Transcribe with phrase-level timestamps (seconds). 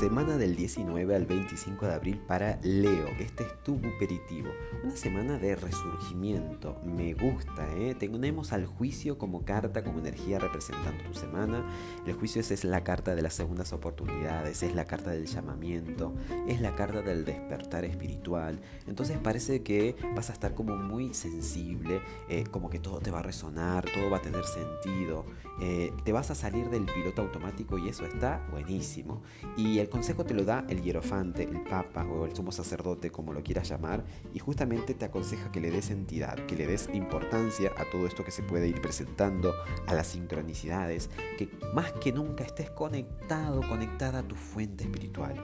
[0.00, 3.06] Semana del 19 al 25 de abril para Leo.
[3.18, 4.48] Este es tu buperitivo.
[4.82, 6.78] Una semana de resurgimiento.
[6.86, 7.94] Me gusta, ¿eh?
[7.94, 11.66] Tenemos al juicio como carta, como energía representando tu semana.
[12.06, 16.14] El juicio es, es la carta de las segundas oportunidades, es la carta del llamamiento,
[16.48, 18.58] es la carta del despertar espiritual.
[18.86, 23.18] Entonces parece que vas a estar como muy sensible, eh, como que todo te va
[23.18, 25.26] a resonar, todo va a tener sentido.
[25.60, 29.20] Eh, te vas a salir del piloto automático y eso está buenísimo.
[29.58, 33.32] Y el consejo te lo da el hierofante, el papa o el sumo sacerdote, como
[33.32, 37.72] lo quieras llamar, y justamente te aconseja que le des entidad, que le des importancia
[37.76, 39.54] a todo esto que se puede ir presentando,
[39.86, 45.34] a las sincronicidades, que más que nunca estés conectado, conectada a tu fuente espiritual.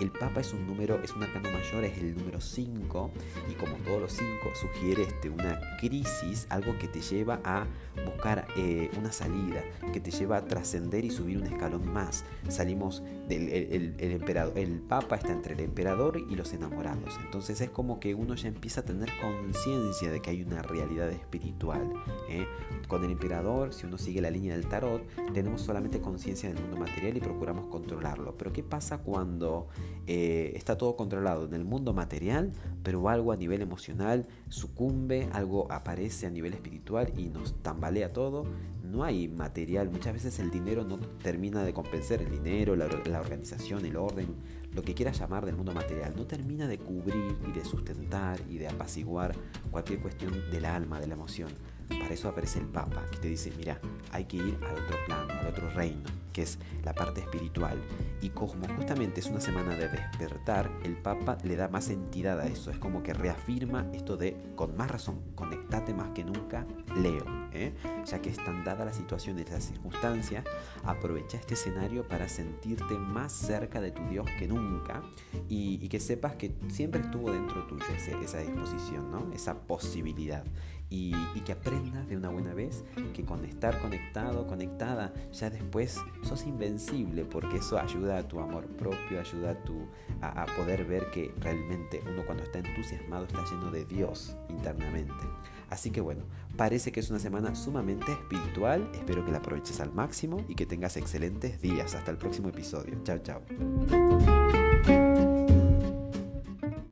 [0.00, 3.10] El papa es un número, es un arcano mayor, es el número 5,
[3.50, 7.66] y como todos los 5, sugiere este, una crisis, algo que te lleva a
[8.04, 9.62] buscar eh, una salida,
[9.92, 12.24] que te lleva a trascender y subir un escalón más.
[12.48, 17.18] Salimos del el, emperador, el papa está entre el emperador y los enamorados.
[17.24, 21.10] Entonces es como que uno ya empieza a tener conciencia de que hay una realidad
[21.10, 21.92] espiritual.
[22.28, 22.46] ¿eh?
[22.88, 26.76] Con el emperador, si uno sigue la línea del tarot, tenemos solamente conciencia del mundo
[26.76, 28.36] material y procuramos controlarlo.
[28.36, 29.68] Pero ¿qué pasa cuando
[30.06, 35.70] eh, está todo controlado en el mundo material, pero algo a nivel emocional sucumbe, algo
[35.70, 38.46] aparece a nivel espiritual y nos tambalea todo?
[38.94, 42.86] No hay material, muchas veces el dinero no termina de compensar el dinero, la,
[43.18, 44.36] organización, el orden,
[44.72, 48.58] lo que quieras llamar del mundo material, no termina de cubrir y de sustentar y
[48.58, 49.34] de apaciguar
[49.72, 51.50] cualquier cuestión del alma, de la emoción.
[51.88, 53.80] Para eso aparece el Papa, que te dice, mira,
[54.12, 57.80] hay que ir al otro plano, al otro reino, que es la parte espiritual.
[58.20, 62.46] Y como justamente es una semana de despertar, el Papa le da más entidad a
[62.46, 62.70] eso.
[62.70, 66.66] Es como que reafirma esto de, con más razón, conectate más que nunca,
[66.96, 67.24] Leo.
[67.52, 67.72] ¿eh?
[68.04, 70.44] Ya que están dadas las situaciones, las circunstancias,
[70.82, 75.02] aprovecha este escenario para sentirte más cerca de tu Dios que nunca
[75.48, 79.32] y, que sepas que siempre estuvo dentro tuyo esa disposición, ¿no?
[79.32, 80.44] esa posibilidad
[80.90, 81.12] y,
[81.44, 87.24] que aprendas de una buena vez que con estar conectado, conectada, ya después sos invencible
[87.24, 89.86] porque eso ayuda a tu amor propio, ayuda a, tu,
[90.22, 95.24] a, poder ver que realmente uno cuando está entusiasmado está lleno de Dios internamente.
[95.68, 96.22] Así que bueno,
[96.56, 100.66] parece que es una semana sumamente espiritual, espero que la aproveches al máximo y que
[100.66, 101.94] tengas excelentes días.
[101.94, 102.94] Hasta el próximo episodio.
[103.02, 103.42] Chao, chao.